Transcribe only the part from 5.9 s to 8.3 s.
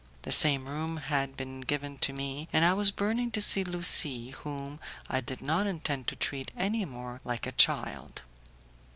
to treat any more like a child.